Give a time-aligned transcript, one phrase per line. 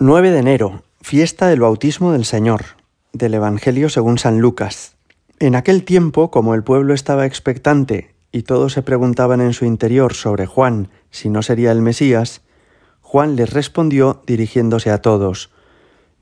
[0.00, 2.66] 9 de enero, fiesta del bautismo del Señor,
[3.12, 4.94] del Evangelio según San Lucas.
[5.40, 10.14] En aquel tiempo, como el pueblo estaba expectante y todos se preguntaban en su interior
[10.14, 12.42] sobre Juan si no sería el Mesías,
[13.00, 15.50] Juan les respondió dirigiéndose a todos,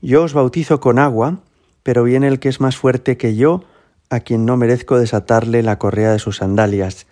[0.01, 1.41] Yo os bautizo con agua,
[1.83, 3.63] pero viene el que es más fuerte que yo,
[4.09, 7.05] a quien no merezco desatarle la correa de sus sandalias.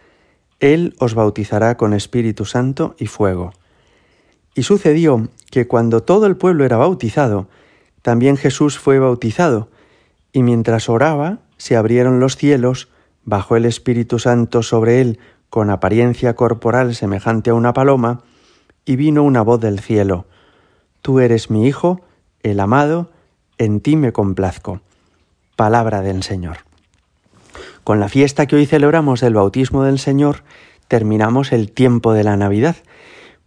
[0.59, 3.53] Él os bautizará con Espíritu Santo y fuego.
[4.55, 7.47] Y sucedió que cuando todo el pueblo era bautizado,
[8.01, 9.69] también Jesús fue bautizado,
[10.33, 12.89] y mientras oraba, se abrieron los cielos,
[13.23, 15.17] bajó el Espíritu Santo sobre él
[15.49, 18.23] con apariencia corporal semejante a una paloma,
[18.83, 20.25] y vino una voz del cielo,
[21.01, 22.01] Tú eres mi Hijo,
[22.43, 23.11] el amado,
[23.57, 24.81] en ti me complazco.
[25.55, 26.57] Palabra del Señor.
[27.85, 30.43] Con la fiesta que hoy celebramos del bautismo del Señor,
[30.89, 32.75] terminamos el tiempo de la Navidad,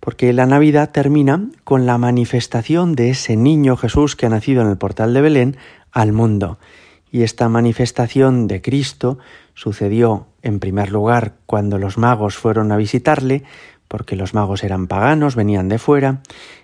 [0.01, 4.69] porque la Navidad termina con la manifestación de ese niño Jesús que ha nacido en
[4.69, 5.57] el portal de Belén
[5.93, 6.59] al mundo.
[7.11, 9.19] Y esta manifestación de Cristo
[9.55, 13.43] sucedió en primer lugar cuando los magos fueron a visitarle,
[13.89, 16.21] porque los magos eran paganos, venían de fuera.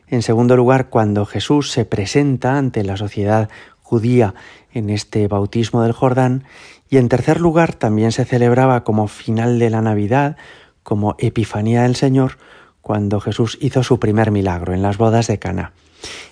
[0.07, 3.49] En segundo lugar, cuando Jesús se presenta ante la sociedad
[3.83, 4.35] judía
[4.73, 6.45] en este bautismo del Jordán.
[6.91, 10.37] Y en tercer lugar, también se celebraba como final de la Navidad,
[10.83, 12.39] como Epifanía del Señor,
[12.85, 15.73] cuando Jesús hizo su primer milagro en las bodas de Cana.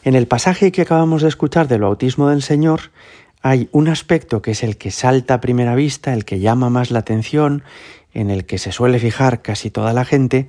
[0.04, 2.92] En el pasaje que acabamos de escuchar del bautismo del Señor
[3.40, 6.90] hay un aspecto que es el que salta a primera vista, el que llama más
[6.90, 7.64] la atención,
[8.12, 10.46] en el que se suele fijar casi toda la gente,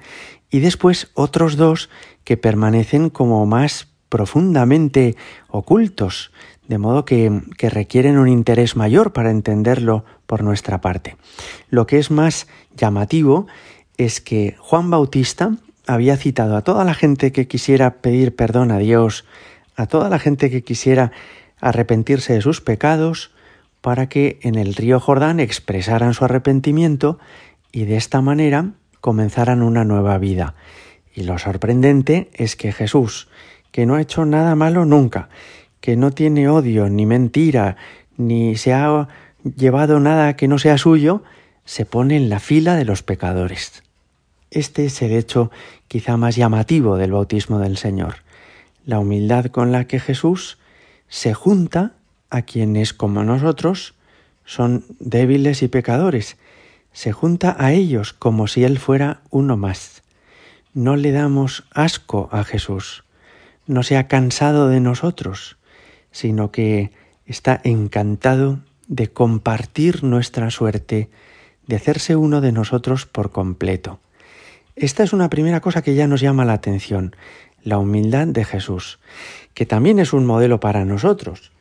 [0.52, 1.90] y después otros dos
[2.26, 5.16] que permanecen como más profundamente
[5.48, 6.32] ocultos,
[6.68, 11.16] de modo que, que, requieren un interés mayor para entenderlo por nuestra parte.
[11.70, 13.48] Lo que es más llamativo
[13.98, 15.54] es que Juan Bautista
[15.88, 19.26] había citado a toda la gente que quisiera pedir perdón a Dios,
[19.76, 21.12] a toda la gente que quisiera
[21.60, 23.32] arrepentirse de sus pecados,
[23.82, 27.20] para que en el río Jordán expresaran su arrepentimiento
[27.72, 28.72] y de esta manera
[29.02, 30.56] comenzaran una nueva vida.
[31.14, 33.28] Y lo sorprendente es que Jesús,
[33.72, 35.28] que no ha hecho nada malo nunca,
[35.82, 37.76] que no tiene odio, ni mentira,
[38.16, 39.10] ni se ha
[39.44, 41.24] llevado nada que no sea suyo,
[41.66, 43.83] se pone en la fila de los pecadores.
[44.54, 45.50] Este es el hecho
[45.88, 48.18] quizá más llamativo del bautismo del Señor,
[48.86, 50.60] la humildad con la que Jesús
[51.08, 51.94] se junta
[52.30, 53.96] a quienes como nosotros
[54.46, 56.38] son débiles y pecadores,
[56.92, 60.04] se junta a ellos como si Él fuera uno más.
[60.76, 63.06] No le damos asco a Jesús,
[63.66, 65.58] no se ha cansado de nosotros,
[66.12, 66.92] sino que
[67.26, 71.10] está encantado de compartir nuestra suerte,
[71.66, 74.00] de hacerse uno de nosotros por completo.
[74.76, 77.16] Esta es una primera cosa que ya nos llama la atención,
[77.62, 79.00] la humildad de Jesús,
[79.54, 81.52] que también es un modelo para nosotros.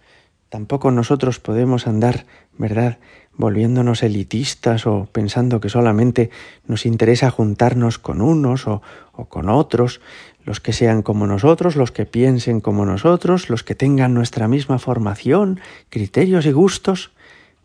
[0.48, 2.98] Tampoco nosotros podemos andar, ¿verdad?,
[3.34, 6.30] volviéndonos elitistas o pensando que solamente
[6.66, 10.00] nos interesa juntarnos con unos o, o, con otros,
[10.44, 14.78] los que sean como nosotros, los que piensen como nosotros, los que tengan nuestra misma
[14.78, 17.12] formación, criterios y gustos.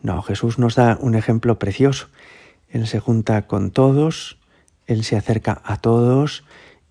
[0.01, 2.07] No, Jesús nos da un ejemplo precioso.
[2.69, 4.37] Él se junta con todos,
[4.87, 6.43] él se acerca a todos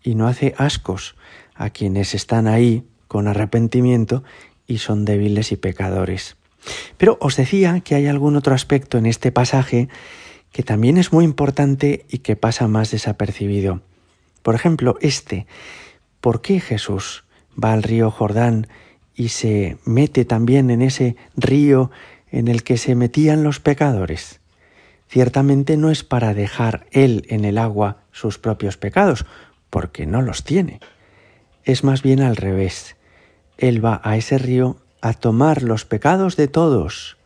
[0.02, 1.16] y no hace ascos
[1.54, 4.22] a quienes están ahí con arrepentimiento
[4.66, 6.36] y son débiles y pecadores.
[6.98, 9.88] Pero os decía que hay algún otro aspecto en este pasaje
[10.52, 13.82] que también es muy importante y que pasa más desapercibido.
[14.42, 15.46] Por ejemplo, este,
[16.20, 17.24] ¿por qué Jesús
[17.62, 18.68] va al río Jordán
[19.14, 21.90] y se mete también en ese río
[22.30, 24.40] en el que se metían los pecadores?
[25.08, 29.26] Ciertamente no es para dejar él en el agua sus propios pecados,
[29.70, 30.80] porque no los tiene.
[31.64, 32.96] Es más bien al revés.
[33.58, 37.16] Él va a ese río a tomar los pecados de todos,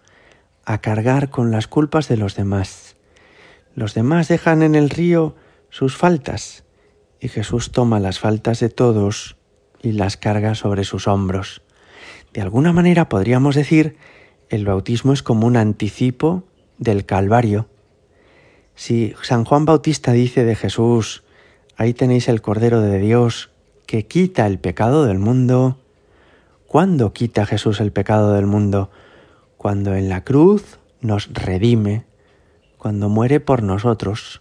[0.65, 2.97] a cargar con las culpas de los demás.
[3.75, 5.37] Los demás dejan en el río
[5.71, 6.65] sus faltas,
[7.21, 9.37] y Jesús toma las faltas de todos
[9.83, 11.63] y las carga sobre sus hombros.
[12.33, 13.97] De alguna manera podríamos decir,
[14.49, 16.45] el bautismo es como un anticipo
[16.81, 17.69] del Calvario.
[18.75, 21.23] Si San Juan Bautista dice de Jesús,
[21.77, 23.51] ahí tenéis el Cordero de Dios
[23.87, 25.79] que quita el pecado del mundo,
[26.67, 28.91] ¿cuándo quita Jesús el pecado del mundo?
[29.57, 32.05] Cuando en la cruz nos redime,
[32.79, 34.41] cuando muere por nosotros.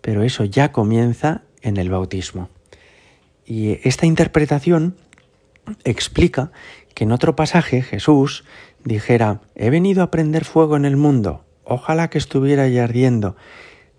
[0.00, 2.50] Pero eso ya comienza en el bautismo.
[3.44, 4.96] Y esta interpretación
[5.82, 6.52] explica
[6.94, 8.44] que en otro pasaje Jesús
[8.84, 13.36] dijera, he venido a prender fuego en el mundo, Ojalá que estuviera ya ardiendo.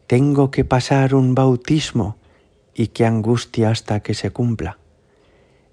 [0.07, 2.17] Tengo que pasar un bautismo
[2.73, 4.77] y qué angustia hasta que se cumpla.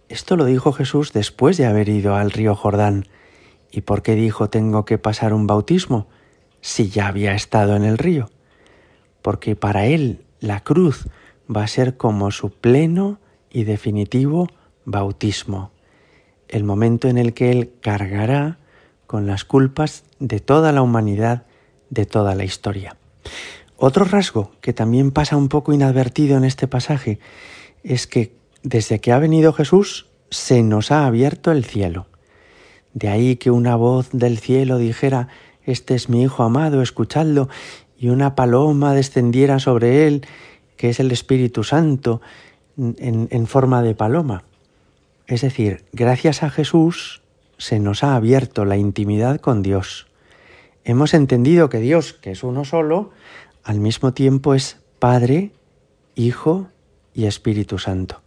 [0.09, 3.07] Esto lo dijo Jesús después de haber ido al río Jordán.
[3.71, 6.07] ¿Y por qué dijo tengo que pasar un bautismo
[6.61, 8.31] si ya había estado en el río?
[9.23, 11.09] Porque para él la cruz
[11.55, 13.19] va a ser como su pleno
[13.51, 14.49] y definitivo
[14.85, 15.71] bautismo,
[16.49, 18.59] el momento en el que él cargará
[19.07, 21.47] con las culpas de toda la humanidad,
[21.93, 22.97] de toda la historia.
[23.77, 27.19] Otro rasgo que también pasa un poco inadvertido en este pasaje
[27.85, 32.07] es que desde que ha venido Jesús se nos ha abierto el cielo.
[32.95, 35.29] De ahí que una voz del cielo dijera,
[35.65, 37.49] Este es mi Hijo amado, escuchadlo,
[37.99, 40.27] y una paloma descendiera sobre él,
[40.77, 42.23] que es el Espíritu Santo,
[42.79, 44.45] en, en forma de paloma.
[45.27, 47.23] Es decir, gracias a Jesús
[47.59, 50.07] se nos ha abierto la intimidad con Dios.
[50.85, 53.11] Hemos entendido que Dios, que es uno solo,
[53.63, 55.53] al mismo tiempo es Padre,
[56.17, 56.69] Hijo
[57.15, 58.21] y Espíritu Santo.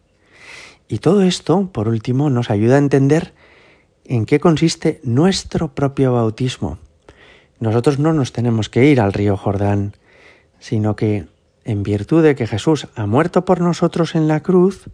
[0.87, 3.33] Y todo esto, por último, nos ayuda a entender
[4.05, 6.77] en qué consiste nuestro propio bautismo.
[7.59, 9.93] Nosotros no nos tenemos que ir al río Jordán,
[10.59, 11.27] sino que,
[11.65, 14.89] en virtud de que Jesús ha muerto por nosotros en la cruz,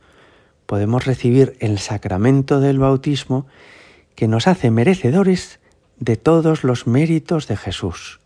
[0.66, 3.46] podemos recibir el sacramento del bautismo
[4.16, 5.61] que nos hace merecedores
[6.02, 8.20] de todos los méritos de Jesús,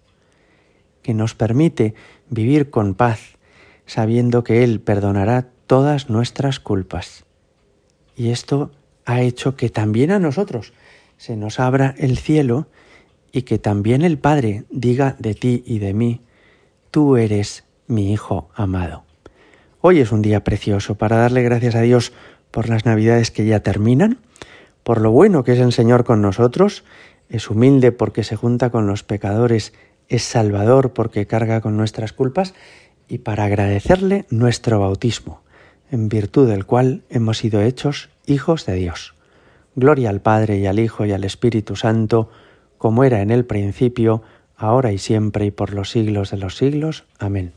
[1.04, 1.94] que nos permite
[2.30, 3.38] vivir con paz,
[3.86, 7.26] sabiendo que Él perdonará todas nuestras culpas.
[8.16, 8.72] Y esto
[9.06, 10.74] ha hecho que también a nosotros
[11.18, 12.68] se nos abra el cielo
[13.32, 16.22] y que también el Padre diga de ti y de mí,
[16.92, 19.04] tú eres mi Hijo amado.
[19.82, 22.14] Hoy es un día precioso para darle gracias a Dios
[22.52, 24.20] por las Navidades que ya terminan,
[24.84, 26.86] por lo bueno que es el Señor con nosotros,
[27.30, 29.74] es humilde porque se junta con los pecadores,
[30.08, 32.54] es salvador porque carga con nuestras culpas,
[33.08, 35.42] y para agradecerle nuestro bautismo
[35.92, 39.14] en virtud del cual hemos sido hechos hijos de Dios.
[39.76, 42.30] Gloria al Padre y al Hijo y al Espíritu Santo,
[42.78, 44.24] como era en el principio,
[44.56, 47.04] ahora y siempre y por los siglos de los siglos.
[47.20, 47.52] Amén.